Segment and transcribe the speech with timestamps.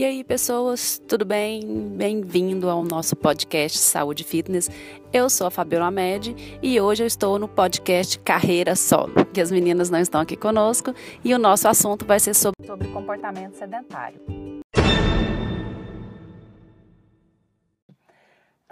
[0.00, 1.90] E aí, pessoas, tudo bem?
[1.94, 4.70] Bem-vindo ao nosso podcast Saúde Fitness.
[5.12, 9.50] Eu sou a Fabiola Amed e hoje eu estou no podcast Carreira Solo, que as
[9.50, 14.18] meninas não estão aqui conosco e o nosso assunto vai ser sobre, sobre comportamento sedentário.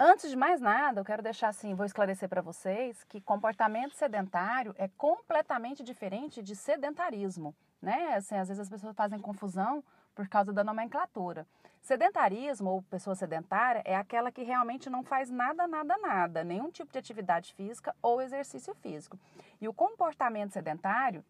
[0.01, 4.73] Antes de mais nada, eu quero deixar assim, vou esclarecer para vocês que comportamento sedentário
[4.77, 8.13] é completamente diferente de sedentarismo, né?
[8.15, 9.83] Assim, às vezes as pessoas fazem confusão
[10.15, 11.45] por causa da nomenclatura.
[11.81, 16.93] Sedentarismo ou pessoa sedentária é aquela que realmente não faz nada, nada, nada, nenhum tipo
[16.93, 19.19] de atividade física ou exercício físico.
[19.59, 21.25] E o comportamento sedentário,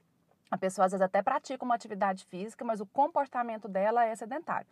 [0.51, 4.67] a pessoa às vezes até pratica uma atividade física, mas o comportamento dela é sedentário.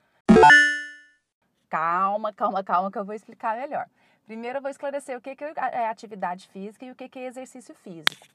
[1.70, 3.88] Calma, calma, calma, que eu vou explicar melhor.
[4.26, 5.36] Primeiro eu vou esclarecer o que
[5.72, 8.28] é atividade física e o que é exercício físico.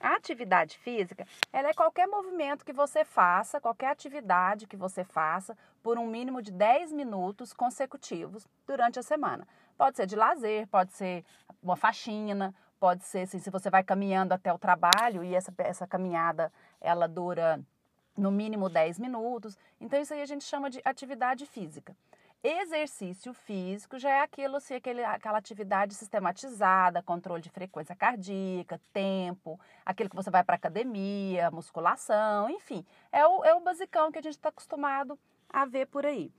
[0.00, 5.56] A atividade física, ela é qualquer movimento que você faça, qualquer atividade que você faça
[5.82, 9.46] por um mínimo de 10 minutos consecutivos durante a semana.
[9.78, 11.24] Pode ser de lazer, pode ser
[11.62, 15.86] uma faxina, pode ser assim, se você vai caminhando até o trabalho e essa, essa
[15.86, 17.58] caminhada ela dura
[18.16, 19.56] no mínimo 10 minutos.
[19.80, 21.96] Então isso aí a gente chama de atividade física.
[22.46, 29.58] Exercício físico já é aquilo, assim, aquele, aquela atividade sistematizada, controle de frequência cardíaca, tempo,
[29.82, 32.84] aquilo que você vai para academia, musculação, enfim.
[33.10, 36.30] É o, é o basicão que a gente está acostumado a ver por aí.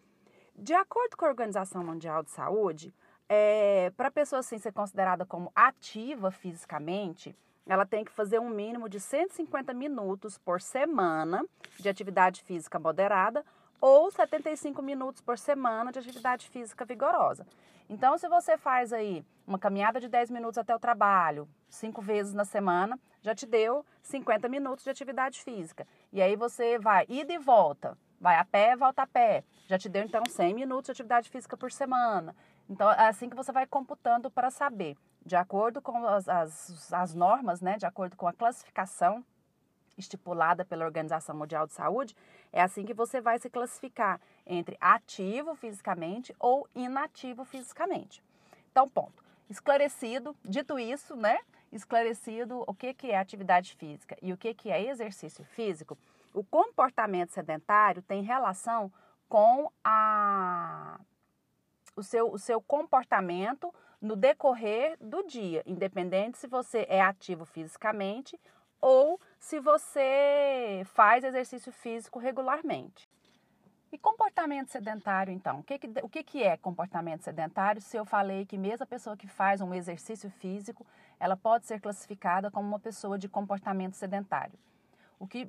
[0.55, 2.93] De acordo com a Organização Mundial de Saúde,
[3.27, 8.49] é, para a pessoa assim, ser considerada como ativa fisicamente, ela tem que fazer um
[8.51, 11.43] mínimo de 150 minutos por semana
[11.79, 13.43] de atividade física moderada
[13.79, 17.45] ou 75 minutos por semana de atividade física vigorosa.
[17.89, 22.33] Então, se você faz aí uma caminhada de 10 minutos até o trabalho, cinco vezes
[22.33, 25.87] na semana, já te deu 50 minutos de atividade física.
[26.11, 29.87] E aí você vai ida e volta, vai a pé, volta a pé, já te
[29.87, 32.35] deu então 100 minutos de atividade física por semana.
[32.67, 37.13] Então, é assim que você vai computando para saber, de acordo com as, as, as
[37.13, 39.23] normas, né, de acordo com a classificação
[39.97, 42.15] estipulada pela Organização Mundial de Saúde,
[42.51, 48.23] é assim que você vai se classificar entre ativo fisicamente ou inativo fisicamente.
[48.71, 49.23] Então, ponto.
[49.49, 51.37] Esclarecido, dito isso, né?
[51.71, 55.97] Esclarecido o que, que é atividade física e o que, que é exercício físico,
[56.33, 58.91] o comportamento sedentário tem relação
[59.29, 60.99] com a,
[61.95, 68.39] o, seu, o seu comportamento no decorrer do dia, independente se você é ativo fisicamente
[68.81, 73.07] ou se você faz exercício físico regularmente.
[73.91, 75.59] E comportamento sedentário, então?
[75.59, 78.87] O que, que, o que, que é comportamento sedentário se eu falei que mesmo a
[78.87, 80.83] pessoa que faz um exercício físico,
[81.19, 84.57] ela pode ser classificada como uma pessoa de comportamento sedentário?
[85.19, 85.47] O que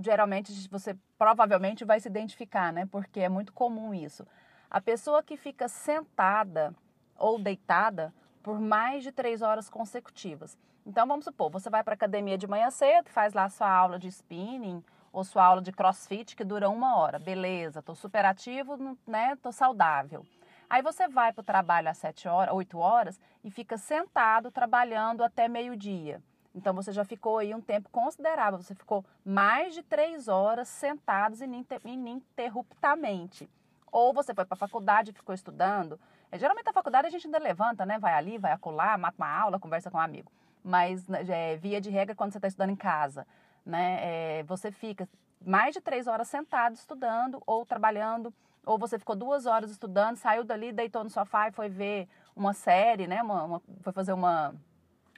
[0.00, 2.84] geralmente você provavelmente vai se identificar, né?
[2.86, 4.26] Porque é muito comum isso.
[4.68, 6.74] A pessoa que fica sentada
[7.16, 10.58] ou deitada por mais de três horas consecutivas.
[10.86, 13.98] Então, vamos supor, você vai para a academia de manhã cedo, faz lá sua aula
[13.98, 17.18] de spinning ou sua aula de crossfit que dura uma hora.
[17.18, 19.32] Beleza, estou super ativo, né?
[19.32, 20.24] Estou saudável.
[20.70, 25.24] Aí você vai para o trabalho às 7 horas, 8 horas e fica sentado trabalhando
[25.24, 26.22] até meio-dia.
[26.54, 28.62] Então você já ficou aí um tempo considerável.
[28.62, 33.50] Você ficou mais de três horas sentados ininterruptamente.
[33.90, 35.98] Ou você foi para a faculdade e ficou estudando.
[36.30, 37.98] É, geralmente a faculdade a gente ainda levanta, né?
[37.98, 40.30] Vai ali, vai acolá, mata uma aula, conversa com um amigo
[40.66, 43.24] mas né, é, via de regra quando você está estudando em casa,
[43.64, 43.98] né?
[44.00, 45.08] É, você fica
[45.40, 48.34] mais de três horas sentado estudando ou trabalhando,
[48.64, 52.52] ou você ficou duas horas estudando, saiu dali, deitou no sofá e foi ver uma
[52.52, 53.22] série, né?
[53.22, 54.52] Uma, uma, foi fazer uma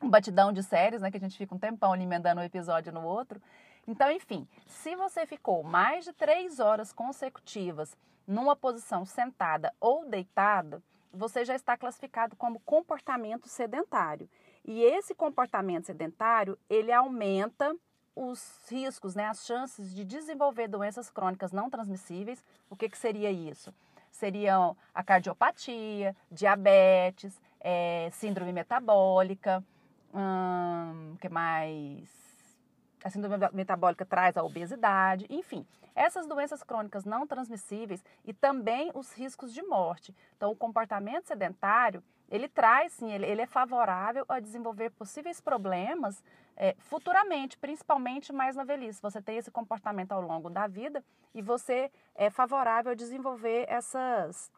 [0.03, 1.11] um batidão de séries, né?
[1.11, 3.41] Que a gente fica um tempão ali emendando um episódio no outro.
[3.87, 10.83] Então, enfim, se você ficou mais de três horas consecutivas numa posição sentada ou deitada,
[11.11, 14.29] você já está classificado como comportamento sedentário.
[14.71, 17.75] E esse comportamento sedentário, ele aumenta
[18.15, 22.45] os riscos, né, as chances de desenvolver doenças crônicas não transmissíveis.
[22.69, 23.73] O que, que seria isso?
[24.11, 29.65] Seriam a cardiopatia, diabetes, é, síndrome metabólica,
[30.13, 32.07] hum, que mais?
[33.03, 39.15] A síndrome metabólica traz a obesidade, enfim, essas doenças crônicas não transmissíveis e também os
[39.15, 40.15] riscos de morte.
[40.37, 46.23] Então, o comportamento sedentário ele traz, sim, ele, ele é favorável a desenvolver possíveis problemas
[46.57, 49.01] é, futuramente, principalmente mais na velhice.
[49.01, 51.03] Você tem esse comportamento ao longo da vida
[51.35, 54.51] e você é favorável a desenvolver essas,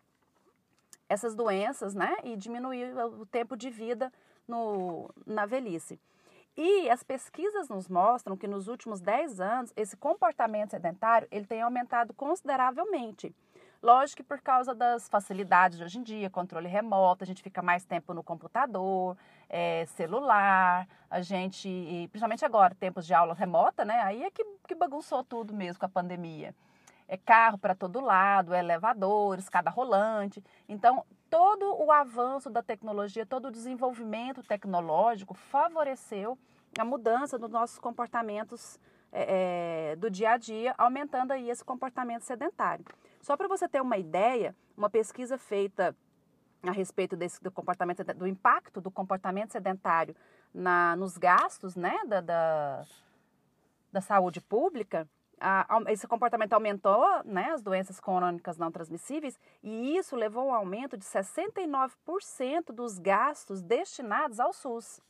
[1.09, 2.17] essas doenças, né?
[2.25, 4.13] E diminuir o tempo de vida
[4.49, 6.01] no, na velhice.
[6.57, 11.63] E as pesquisas nos mostram que nos últimos 10 anos, esse comportamento sedentário ele tem
[11.63, 13.35] aumentado consideravelmente.
[13.83, 17.63] Lógico que por causa das facilidades de hoje em dia, controle remoto, a gente fica
[17.63, 19.17] mais tempo no computador,
[19.49, 24.01] é, celular, a gente, principalmente agora, tempos de aula remota, né?
[24.03, 26.55] Aí é que, que bagunçou tudo mesmo com a pandemia.
[27.09, 30.45] É carro para todo lado, é elevador, escada rolante.
[30.69, 36.39] Então, todo o avanço da tecnologia, todo o desenvolvimento tecnológico favoreceu
[36.79, 38.79] a mudança dos nossos comportamentos
[39.11, 42.85] é, do dia a dia, aumentando aí esse comportamento sedentário.
[43.21, 45.95] Só para você ter uma ideia, uma pesquisa feita
[46.63, 50.15] a respeito desse do comportamento do impacto do comportamento sedentário
[50.53, 52.85] na, nos gastos né, da, da,
[53.93, 55.09] da saúde pública,
[55.41, 60.55] a, esse comportamento aumentou né, as doenças crônicas não transmissíveis e isso levou a um
[60.55, 65.01] aumento de 69% dos gastos destinados ao SUS.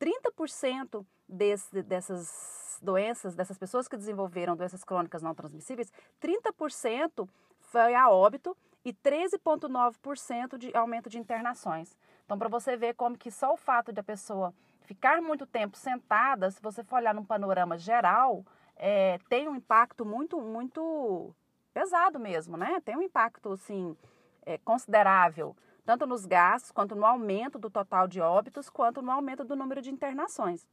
[0.00, 7.28] 30% desse, dessas doenças, dessas pessoas que desenvolveram doenças crônicas não transmissíveis, 30%
[7.60, 11.96] foi a óbito e 13,9% de aumento de internações.
[12.24, 15.76] Então, para você ver como que só o fato de a pessoa ficar muito tempo
[15.76, 18.44] sentada, se você for olhar num panorama geral,
[18.76, 21.34] é, tem um impacto muito, muito
[21.74, 22.80] pesado mesmo, né?
[22.84, 23.96] Tem um impacto, assim,
[24.44, 29.44] é, considerável, tanto nos gastos, quanto no aumento do total de óbitos, quanto no aumento
[29.44, 30.66] do número de internações.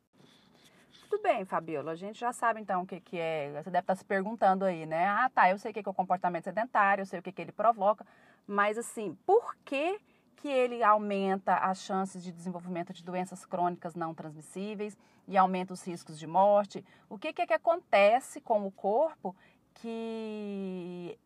[1.08, 3.52] Tudo bem, Fabiola, a gente já sabe então o que, que é.
[3.52, 5.06] Você deve estar se perguntando aí, né?
[5.06, 7.42] Ah, tá, eu sei o que é o comportamento sedentário, eu sei o que, que
[7.42, 8.04] ele provoca,
[8.48, 10.00] mas assim, por que,
[10.38, 15.86] que ele aumenta as chances de desenvolvimento de doenças crônicas não transmissíveis e aumenta os
[15.86, 16.84] riscos de morte?
[17.08, 19.36] O que, que é que acontece com o corpo
[19.76, 21.18] que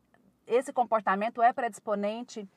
[0.45, 2.47] esse comportamento é predisponente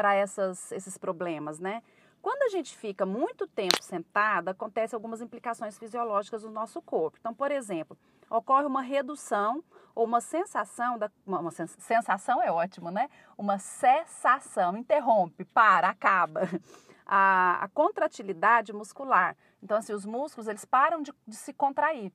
[0.00, 1.82] para esses problemas, né?
[2.22, 7.18] Quando a gente fica muito tempo sentada, acontecem algumas implicações fisiológicas no nosso corpo.
[7.20, 7.98] Então, por exemplo,
[8.30, 9.62] ocorre uma redução
[9.94, 13.10] ou uma sensação, da, uma, sensação é ótimo, né?
[13.36, 16.42] Uma cessação, interrompe, para, acaba.
[17.12, 19.36] A, a contratilidade muscular.
[19.60, 22.12] Então, assim, os músculos, eles param de, de se contrair.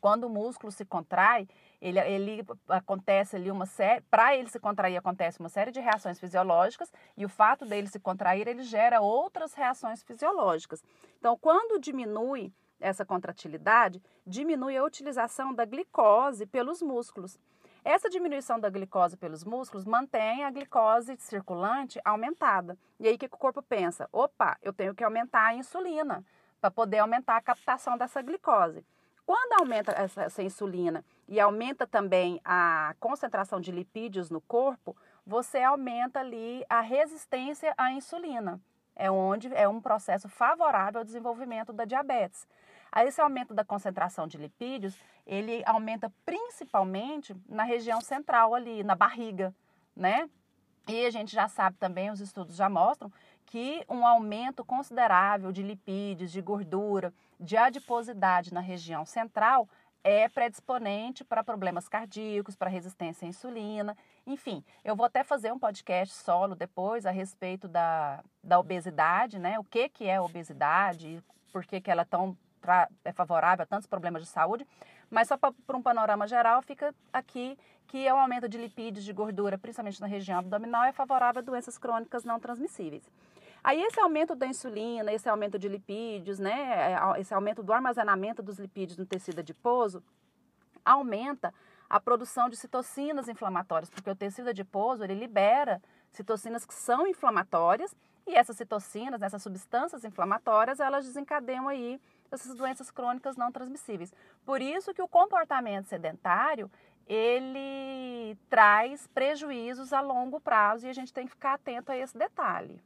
[0.00, 1.48] Quando o músculo se contrai,
[1.84, 6.18] ele, ele acontece ali uma série, para ele se contrair acontece uma série de reações
[6.18, 10.82] fisiológicas e o fato dele se contrair, ele gera outras reações fisiológicas.
[11.18, 12.50] Então, quando diminui
[12.80, 17.38] essa contratilidade, diminui a utilização da glicose pelos músculos.
[17.84, 22.78] Essa diminuição da glicose pelos músculos mantém a glicose circulante aumentada.
[22.98, 24.08] E aí o que o corpo pensa?
[24.10, 26.24] Opa, eu tenho que aumentar a insulina
[26.62, 28.82] para poder aumentar a captação dessa glicose.
[29.26, 34.94] Quando aumenta essa, insulina e aumenta também a concentração de lipídios no corpo,
[35.26, 38.60] você aumenta ali a resistência à insulina.
[38.94, 42.46] É onde é um processo favorável ao desenvolvimento da diabetes.
[42.96, 49.54] Esse aumento da concentração de lipídios, ele aumenta principalmente na região central ali, na barriga,
[49.96, 50.28] né?
[50.86, 53.10] E a gente já sabe também, os estudos já mostram,
[53.46, 59.68] que um aumento considerável de lipídios, de gordura, de adiposidade na região central
[60.02, 63.96] é predisponente para problemas cardíacos, para resistência à insulina.
[64.26, 69.58] Enfim, eu vou até fazer um podcast solo depois a respeito da, da obesidade, né?
[69.58, 72.36] O que, que é obesidade, por que, que ela é tão
[73.04, 74.66] é favorável a tantos problemas de saúde.
[75.10, 79.58] Mas só para um panorama geral, fica aqui que o aumento de lipídios, de gordura,
[79.58, 83.02] principalmente na região abdominal, é favorável a doenças crônicas não transmissíveis.
[83.64, 88.42] Aí esse aumento da insulina, esse aumento de lipídios, né, é, esse aumento do armazenamento
[88.42, 90.04] dos lipídios no tecido adiposo,
[90.84, 91.52] aumenta
[91.88, 95.80] a produção de citocinas inflamatórias, porque o tecido adiposo ele libera
[96.12, 101.98] citocinas que são inflamatórias e essas citocinas, essas substâncias inflamatórias, elas desencadeiam aí
[102.30, 104.12] essas doenças crônicas não transmissíveis.
[104.44, 106.70] Por isso que o comportamento sedentário,
[107.06, 112.16] ele traz prejuízos a longo prazo e a gente tem que ficar atento a esse
[112.16, 112.78] detalhe.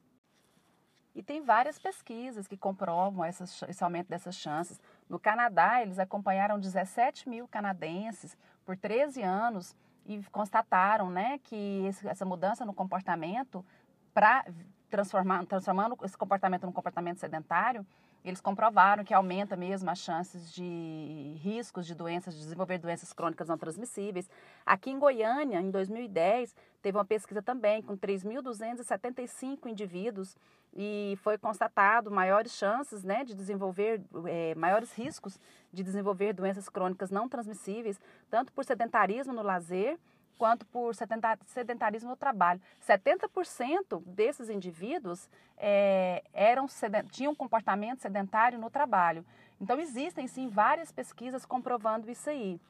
[1.18, 4.80] E tem várias pesquisas que comprovam essas, esse aumento dessas chances.
[5.08, 9.74] No Canadá, eles acompanharam 17 mil canadenses por 13 anos
[10.06, 13.66] e constataram né, que essa mudança no comportamento,
[14.14, 14.44] para
[14.88, 17.86] transformar, transformando esse comportamento num comportamento sedentário,
[18.24, 23.48] eles comprovaram que aumenta mesmo as chances de riscos de doenças, de desenvolver doenças crônicas
[23.48, 24.28] não transmissíveis.
[24.66, 30.36] Aqui em Goiânia, em 2010, teve uma pesquisa também com 3.275 indivíduos
[30.74, 35.38] e foi constatado maiores chances né, de desenvolver, é, maiores riscos
[35.72, 39.98] de desenvolver doenças crônicas não transmissíveis, tanto por sedentarismo no lazer,
[40.38, 42.60] quanto por sedentarismo no trabalho.
[42.86, 46.66] 70% desses indivíduos é, eram,
[47.10, 49.26] tinham um comportamento sedentário no trabalho.
[49.60, 52.60] Então, existem sim várias pesquisas comprovando isso aí.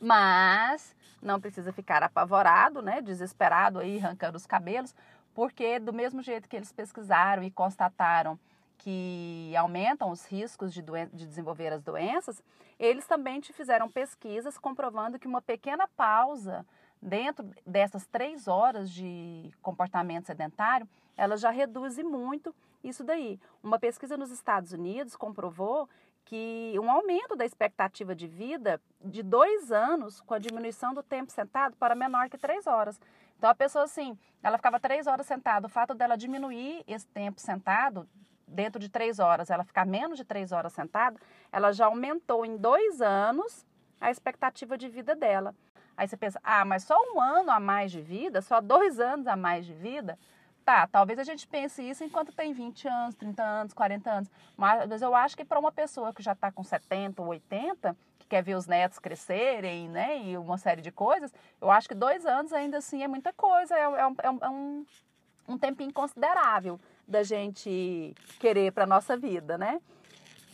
[0.00, 4.94] Mas não precisa ficar apavorado, né, desesperado aí, arrancando os cabelos,
[5.34, 8.38] porque do mesmo jeito que eles pesquisaram e constataram
[8.78, 12.42] que aumentam os riscos de, de, desenvolver as doenças,
[12.78, 16.64] eles também te fizeram pesquisas comprovando que uma pequena pausa
[17.00, 23.40] dentro dessas três horas de comportamento sedentário, ela já reduz muito isso daí.
[23.62, 25.88] Uma pesquisa nos Estados Unidos comprovou
[26.24, 31.32] que um aumento da expectativa de vida de dois anos com a diminuição do tempo
[31.32, 33.00] sentado para menor que três horas.
[33.38, 37.40] Então a pessoa assim, ela ficava três horas sentada, o fato dela diminuir esse tempo
[37.40, 38.06] sentado
[38.46, 41.18] dentro de três horas, ela ficar menos de três horas sentada,
[41.50, 43.66] ela já aumentou em dois anos
[44.00, 45.54] a expectativa de vida dela.
[45.98, 49.26] Aí você pensa, ah, mas só um ano a mais de vida, só dois anos
[49.26, 50.16] a mais de vida?
[50.64, 54.30] Tá, talvez a gente pense isso enquanto tem 20 anos, 30 anos, 40 anos.
[54.56, 58.28] Mas eu acho que para uma pessoa que já está com 70 ou 80, que
[58.28, 62.24] quer ver os netos crescerem, né, e uma série de coisas, eu acho que dois
[62.24, 64.86] anos ainda assim é muita coisa, é, é, é, um, é um,
[65.48, 66.78] um tempinho considerável
[67.08, 69.80] da gente querer para nossa vida, né?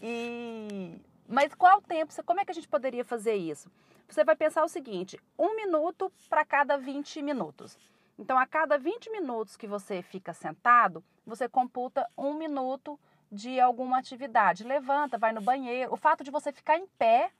[0.02, 0.98] E
[1.28, 2.14] mas qual tempo?
[2.24, 3.70] Como é que a gente poderia fazer isso?
[4.08, 7.78] Você vai pensar o seguinte: um minuto para cada 20 minutos.
[8.18, 12.98] Então, a cada 20 minutos que você fica sentado, você computa um minuto
[13.30, 14.62] de alguma atividade.
[14.62, 15.92] Levanta, vai no banheiro.
[15.92, 17.30] O fato de você ficar em pé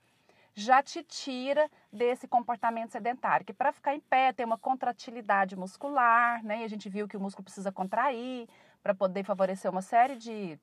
[0.53, 6.43] já te tira desse comportamento sedentário, que para ficar em pé tem uma contratilidade muscular,
[6.43, 6.61] né?
[6.61, 8.47] E a gente viu que o músculo precisa contrair
[8.81, 10.57] para poder favorecer uma série de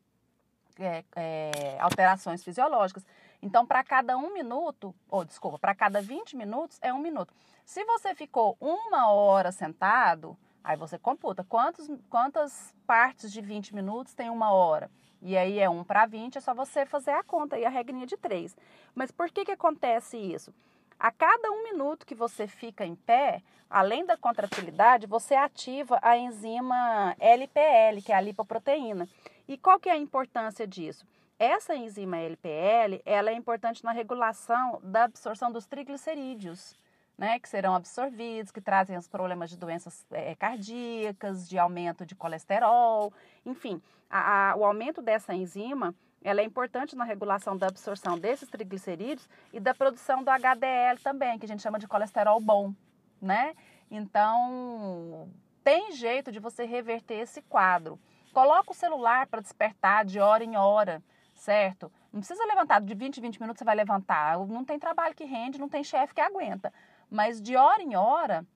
[0.79, 3.05] é, é, alterações fisiológicas.
[3.43, 7.35] Então, para cada um minuto, ou desculpa, para cada 20 minutos é um minuto.
[7.65, 14.15] Se você ficou uma hora sentado, aí você computa quantos, quantas partes de 20 minutos
[14.15, 14.89] tem uma hora.
[15.21, 18.07] E aí é 1 para 20, é só você fazer a conta e a regrinha
[18.07, 18.57] de 3.
[18.95, 20.55] Mas por que, que acontece isso?
[20.97, 26.17] A cada um minuto que você fica em pé, além da contratilidade, você ativa a
[26.17, 29.09] enzima LPL, que é a lipoproteína.
[29.49, 31.05] E qual que é a importância disso?
[31.43, 36.79] Essa enzima LPL, ela é importante na regulação da absorção dos triglicerídeos,
[37.19, 42.15] né, que serão absorvidos, que trazem os problemas de doenças é, cardíacas, de aumento de
[42.15, 43.13] colesterol,
[43.45, 48.49] enfim, a, a, o aumento dessa enzima, ela é importante na regulação da absorção desses
[48.49, 52.73] triglicerídeos e da produção do HDL também, que a gente chama de colesterol bom,
[53.21, 53.53] né?
[53.91, 55.29] Então,
[55.65, 57.99] tem jeito de você reverter esse quadro.
[58.33, 61.03] Coloca o celular para despertar de hora em hora
[61.43, 61.93] certo?
[62.13, 64.39] Não precisa levantar de 20 em 20 minutos, você vai levantar.
[64.47, 66.73] Não tem trabalho que rende, não tem chefe que aguenta.
[67.11, 68.47] Mas de hora em hora,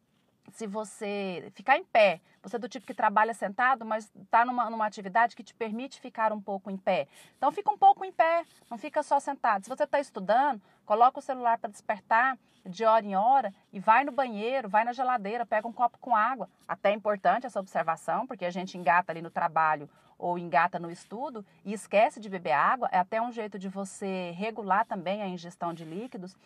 [0.53, 4.71] se você ficar em pé, você é do tipo que trabalha sentado, mas está numa,
[4.71, 7.09] numa atividade que te permite ficar um pouco em pé.
[7.37, 9.65] Então fica um pouco em pé, não fica só sentado.
[9.65, 14.05] Se você está estudando, coloca o celular para despertar de hora em hora e vai
[14.05, 16.49] no banheiro, vai na geladeira, pega um copo com água.
[16.67, 19.89] Até é importante essa observação, porque a gente engata ali no trabalho
[20.19, 22.89] ou engata no estudo e esquece de beber água.
[22.91, 26.37] É até um jeito de você regular também a ingestão de líquidos.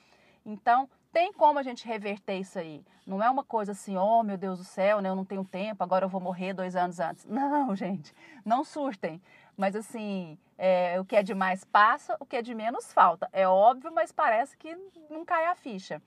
[0.44, 2.84] Então, tem como a gente reverter isso aí.
[3.06, 5.82] Não é uma coisa assim, oh meu Deus do céu, né, eu não tenho tempo,
[5.82, 7.24] agora eu vou morrer dois anos antes.
[7.26, 9.20] Não, gente, não surtem.
[9.56, 13.28] Mas assim, é, o que é de mais passa, o que é de menos falta.
[13.32, 14.76] É óbvio, mas parece que
[15.10, 16.00] não cai a ficha.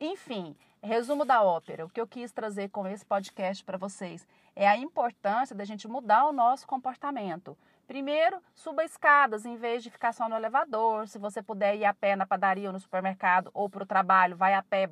[0.00, 1.84] Enfim, resumo da ópera.
[1.84, 5.88] O que eu quis trazer com esse podcast para vocês é a importância da gente
[5.88, 7.56] mudar o nosso comportamento.
[7.86, 11.08] Primeiro, suba escadas em vez de ficar só no elevador.
[11.08, 14.36] Se você puder ir a pé na padaria ou no supermercado ou para o trabalho,
[14.36, 14.88] vai a pé,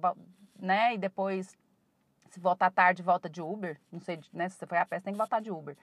[0.59, 0.95] né?
[0.95, 1.57] E depois,
[2.29, 3.81] se voltar tarde, volta de Uber.
[3.93, 4.49] Não sei, né?
[4.49, 5.77] Se você foi a pé, você tem que voltar de Uber.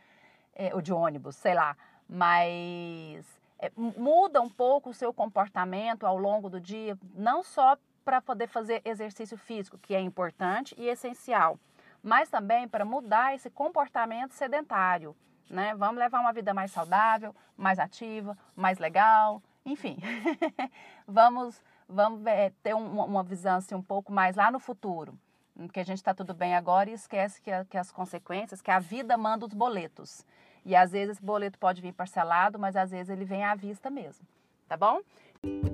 [0.53, 1.77] É, ou de ônibus, sei lá.
[2.07, 3.25] Mas
[3.59, 8.47] é, muda um pouco o seu comportamento ao longo do dia, não só para poder
[8.47, 11.57] fazer exercício físico, que é importante e essencial,
[12.05, 15.13] mas também para mudar esse comportamento sedentário
[15.49, 15.75] né?
[15.75, 19.97] Vamos levar uma vida mais saudável, mais ativa, mais legal, enfim.
[21.07, 25.13] vamos vamos é, ter um, uma visão assim, um pouco mais lá no futuro,
[25.71, 28.71] que a gente está tudo bem agora e esquece que, a, que as consequências, que
[28.71, 30.25] a vida manda os boletos.
[30.65, 33.91] E às vezes esse boleto pode vir parcelado, mas às vezes ele vem à vista
[33.91, 34.25] mesmo,
[34.67, 34.99] tá bom?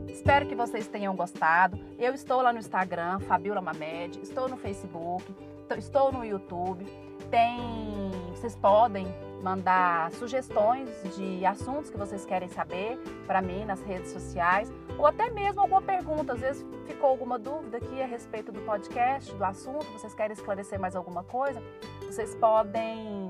[0.10, 1.78] Espero que vocês tenham gostado.
[1.98, 5.34] Eu estou lá no Instagram, Fabiola Mamed, estou no Facebook,
[5.78, 6.86] estou no YouTube.
[7.30, 9.08] Tem, vocês podem
[9.42, 15.30] mandar sugestões de assuntos que vocês querem saber para mim nas redes sociais, ou até
[15.30, 16.34] mesmo alguma pergunta.
[16.34, 20.80] Às vezes ficou alguma dúvida aqui a respeito do podcast, do assunto, vocês querem esclarecer
[20.80, 21.62] mais alguma coisa,
[22.06, 23.30] vocês podem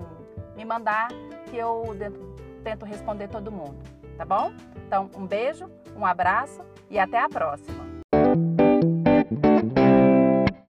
[0.55, 1.09] me mandar
[1.49, 1.83] que eu
[2.63, 3.77] tento responder todo mundo,
[4.17, 4.51] tá bom?
[4.85, 7.90] Então, um beijo, um abraço e até a próxima!